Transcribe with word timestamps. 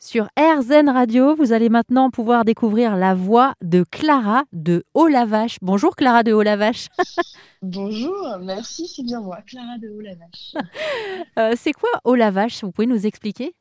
Sur 0.00 0.28
RZN 0.38 0.88
Radio, 0.90 1.34
vous 1.34 1.52
allez 1.52 1.68
maintenant 1.68 2.10
pouvoir 2.10 2.44
découvrir 2.44 2.94
la 2.94 3.16
voix 3.16 3.54
de 3.62 3.82
Clara 3.82 4.44
de 4.52 4.84
Haut-la-Vache. 4.94 5.56
Bonjour 5.60 5.96
Clara 5.96 6.22
de 6.22 6.32
Haut-la-Vache. 6.32 6.86
Bonjour, 7.62 8.38
merci, 8.40 8.86
c'est 8.86 9.02
bien 9.02 9.20
moi, 9.20 9.42
Clara 9.44 9.76
de 9.78 9.88
Haut-la-Vache. 9.88 10.54
Euh, 11.38 11.54
c'est 11.56 11.72
quoi 11.72 11.90
Haut-la-Vache? 12.04 12.62
Vous 12.62 12.70
pouvez 12.70 12.86
nous 12.86 13.06
expliquer? 13.06 13.54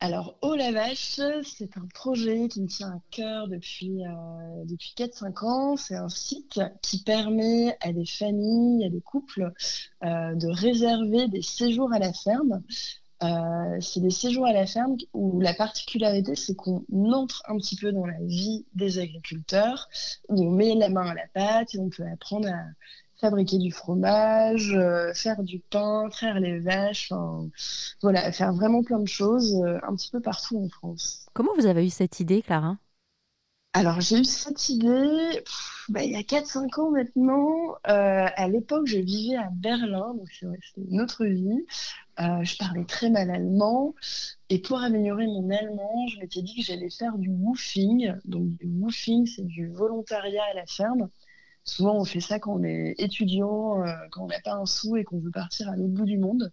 Alors, 0.00 0.36
Haut-la-Vache, 0.42 1.20
c'est 1.44 1.76
un 1.76 1.86
projet 1.94 2.48
qui 2.48 2.62
me 2.62 2.66
tient 2.66 2.88
à 2.88 3.00
cœur 3.10 3.48
depuis, 3.48 4.04
euh, 4.04 4.64
depuis 4.64 4.94
4-5 4.96 5.44
ans. 5.44 5.76
C'est 5.76 5.96
un 5.96 6.08
site 6.08 6.60
qui 6.82 7.02
permet 7.02 7.76
à 7.80 7.92
des 7.92 8.04
familles, 8.04 8.84
à 8.84 8.90
des 8.90 9.00
couples 9.00 9.52
euh, 10.04 10.34
de 10.34 10.48
réserver 10.48 11.28
des 11.28 11.42
séjours 11.42 11.92
à 11.92 11.98
la 11.98 12.12
ferme 12.12 12.62
euh, 13.22 13.80
c'est 13.80 14.00
des 14.00 14.10
séjours 14.10 14.46
à 14.46 14.52
la 14.52 14.66
ferme 14.66 14.96
où 15.14 15.40
la 15.40 15.54
particularité, 15.54 16.36
c'est 16.36 16.54
qu'on 16.54 16.84
entre 17.12 17.42
un 17.48 17.56
petit 17.56 17.76
peu 17.76 17.92
dans 17.92 18.06
la 18.06 18.18
vie 18.20 18.66
des 18.74 18.98
agriculteurs, 18.98 19.88
où 20.28 20.44
on 20.44 20.50
met 20.50 20.74
la 20.74 20.88
main 20.88 21.06
à 21.06 21.14
la 21.14 21.26
pâte 21.32 21.74
et 21.74 21.78
on 21.78 21.88
peut 21.88 22.04
apprendre 22.12 22.48
à 22.48 22.64
fabriquer 23.18 23.56
du 23.56 23.72
fromage, 23.72 24.72
euh, 24.74 25.14
faire 25.14 25.42
du 25.42 25.60
pain, 25.60 26.08
traire 26.10 26.38
les 26.38 26.58
vaches, 26.58 27.12
voilà, 28.02 28.30
faire 28.32 28.52
vraiment 28.52 28.82
plein 28.82 28.98
de 28.98 29.08
choses 29.08 29.54
euh, 29.64 29.78
un 29.88 29.96
petit 29.96 30.10
peu 30.10 30.20
partout 30.20 30.58
en 30.58 30.68
France. 30.68 31.26
Comment 31.32 31.52
vous 31.56 31.66
avez 31.66 31.86
eu 31.86 31.90
cette 31.90 32.20
idée, 32.20 32.42
Clara? 32.42 32.76
Alors, 33.76 34.00
j'ai 34.00 34.20
eu 34.20 34.24
cette 34.24 34.70
idée 34.70 35.42
bah, 35.90 36.02
il 36.02 36.12
y 36.12 36.16
a 36.16 36.22
4-5 36.22 36.80
ans 36.80 36.90
maintenant. 36.92 37.74
Euh, 37.88 38.26
à 38.34 38.48
l'époque, 38.48 38.86
je 38.86 38.96
vivais 38.96 39.36
à 39.36 39.50
Berlin, 39.52 40.14
donc 40.14 40.28
c'est 40.30 40.46
une 40.78 40.98
autre 41.02 41.26
vie. 41.26 41.66
Euh, 42.18 42.42
je 42.42 42.56
parlais 42.56 42.86
très 42.86 43.10
mal 43.10 43.30
allemand. 43.30 43.94
Et 44.48 44.62
pour 44.62 44.78
améliorer 44.80 45.26
mon 45.26 45.50
allemand, 45.50 46.06
je 46.08 46.18
m'étais 46.20 46.40
dit 46.40 46.56
que 46.56 46.62
j'allais 46.62 46.88
faire 46.88 47.18
du 47.18 47.28
woofing. 47.28 48.14
Donc, 48.24 48.48
du 48.56 48.66
woofing, 48.66 49.26
c'est 49.26 49.46
du 49.46 49.68
volontariat 49.68 50.44
à 50.52 50.54
la 50.54 50.64
ferme. 50.64 51.10
Souvent, 51.64 51.96
on 52.00 52.06
fait 52.06 52.20
ça 52.20 52.38
quand 52.38 52.54
on 52.54 52.64
est 52.64 52.94
étudiant, 52.96 53.84
euh, 53.84 53.92
quand 54.10 54.24
on 54.24 54.28
n'a 54.28 54.40
pas 54.40 54.54
un 54.54 54.64
sou 54.64 54.96
et 54.96 55.04
qu'on 55.04 55.18
veut 55.18 55.30
partir 55.30 55.68
à 55.68 55.76
l'autre 55.76 55.92
bout 55.92 56.06
du 56.06 56.16
monde. 56.16 56.50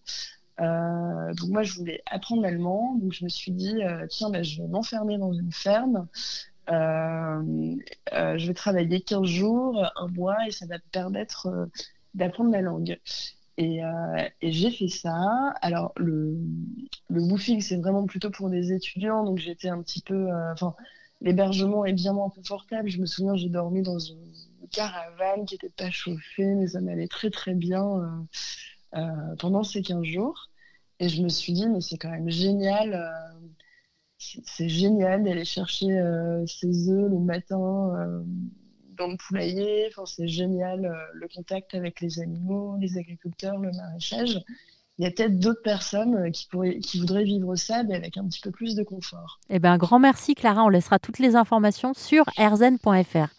donc 0.60 1.50
moi, 1.50 1.64
je 1.64 1.74
voulais 1.76 2.02
apprendre 2.06 2.42
l'allemand, 2.42 2.96
donc 3.02 3.14
je 3.14 3.24
me 3.24 3.30
suis 3.30 3.54
dit, 3.54 3.80
tiens, 4.10 4.30
bah, 4.30 4.44
je 4.44 4.62
vais 4.62 4.68
m'enfermer 4.68 5.18
dans 5.18 5.32
une 5.32 5.54
ferme, 5.54 6.06
je 6.68 8.48
vais 8.48 8.54
travailler 8.54 9.02
15 9.02 9.26
jours, 9.26 9.86
un 9.96 10.08
mois, 10.08 10.38
et 10.48 10.52
ça 10.52 10.66
va 10.66 10.76
me 10.76 10.92
permettre 10.92 11.48
euh, 11.48 11.66
d'apprendre 12.14 12.52
la 12.52 12.62
langue. 12.62 13.00
Et, 13.58 13.82
j'ai 14.42 14.72
fait 14.72 14.88
ça. 14.88 15.54
Alors, 15.62 15.94
le, 15.98 16.38
le 17.10 17.22
woofing, 17.22 17.62
c'est 17.62 17.78
vraiment 17.78 18.06
plutôt 18.06 18.32
pour 18.32 18.50
des 18.50 18.74
étudiants. 18.74 19.24
Donc, 19.24 19.38
j'étais 19.38 19.70
un 19.70 19.82
petit 19.84 20.02
peu. 20.02 20.30
Enfin, 20.52 20.74
l'hébergement 21.22 21.86
est 21.86 21.94
bien 21.94 22.14
moins 22.14 22.30
confortable. 22.30 22.90
Je 22.90 23.00
me 23.00 23.06
souviens, 23.06 23.36
j'ai 23.36 23.50
dormi 23.50 23.84
dans 23.84 24.00
une 24.00 24.18
caravane 24.72 25.46
qui 25.46 25.54
n'était 25.56 25.70
pas 25.70 25.92
chauffée, 25.92 26.56
mais 26.56 26.68
ça 26.68 26.82
m'allait 26.82 27.08
très, 27.08 27.30
très 27.30 27.54
bien 27.54 28.26
pendant 29.38 29.64
ces 29.64 29.84
15 29.84 30.04
jours. 30.04 30.50
Et 31.00 31.08
je 31.08 31.22
me 31.22 31.30
suis 31.30 31.54
dit, 31.54 31.68
mais 31.68 31.82
c'est 31.82 31.98
quand 31.98 32.10
même 32.10 32.32
génial 32.32 33.14
c'est 34.18 34.70
génial 34.70 35.24
d'aller 35.24 35.46
chercher 35.46 35.92
euh, 35.92 36.46
ses 36.46 36.90
œufs 36.90 37.10
le 37.10 37.20
matin 37.20 37.60
euh, 37.60 38.24
dans 38.98 39.08
le 39.08 39.18
poulailler. 39.18 39.90
C'est 40.06 40.28
génial 40.28 40.86
euh, 40.86 40.94
le 41.14 41.28
contact 41.28 41.74
avec 41.74 42.02
les 42.02 42.20
animaux, 42.20 42.78
les 42.80 42.98
agriculteurs, 42.98 43.58
le 43.58 43.72
maraîchage. 43.72 44.42
Il 45.00 45.06
y 45.06 45.08
a 45.08 45.12
peut-être 45.12 45.40
d'autres 45.40 45.64
personnes 45.64 46.32
qui, 46.32 46.48
pourraient, 46.48 46.78
qui 46.78 47.00
voudraient 47.00 47.24
vivre 47.24 47.56
ça, 47.56 47.84
mais 47.84 47.96
avec 47.96 48.16
un 48.18 48.28
petit 48.28 48.42
peu 48.42 48.52
plus 48.52 48.76
de 48.76 48.84
confort. 48.84 49.40
Eh 49.50 49.58
bien, 49.58 49.78
grand 49.78 50.00
merci, 50.00 50.36
Clara. 50.36 50.64
On 50.64 50.70
laissera 50.70 51.00
toutes 51.00 51.20
les 51.20 51.36
informations 51.36 51.94
sur 51.96 52.26
rzn.fr. 52.38 53.30